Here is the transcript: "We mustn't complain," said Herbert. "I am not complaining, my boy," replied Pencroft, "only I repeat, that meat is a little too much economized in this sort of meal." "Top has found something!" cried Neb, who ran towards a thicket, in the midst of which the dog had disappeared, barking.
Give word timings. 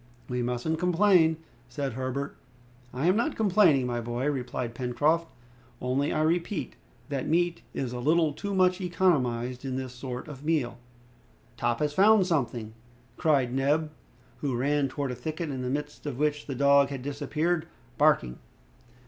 "We 0.27 0.41
mustn't 0.41 0.79
complain," 0.79 1.37
said 1.69 1.93
Herbert. 1.93 2.35
"I 2.91 3.05
am 3.05 3.15
not 3.15 3.35
complaining, 3.35 3.85
my 3.85 4.01
boy," 4.01 4.31
replied 4.31 4.73
Pencroft, 4.73 5.29
"only 5.79 6.11
I 6.11 6.23
repeat, 6.23 6.75
that 7.09 7.27
meat 7.27 7.61
is 7.75 7.93
a 7.93 7.99
little 7.99 8.33
too 8.33 8.55
much 8.55 8.81
economized 8.81 9.63
in 9.63 9.75
this 9.75 9.93
sort 9.93 10.27
of 10.27 10.43
meal." 10.43 10.79
"Top 11.55 11.81
has 11.81 11.93
found 11.93 12.25
something!" 12.25 12.73
cried 13.15 13.53
Neb, 13.53 13.91
who 14.37 14.55
ran 14.57 14.87
towards 14.87 15.11
a 15.13 15.15
thicket, 15.15 15.51
in 15.51 15.61
the 15.61 15.69
midst 15.69 16.07
of 16.07 16.17
which 16.17 16.47
the 16.47 16.55
dog 16.55 16.89
had 16.89 17.03
disappeared, 17.03 17.67
barking. 17.99 18.39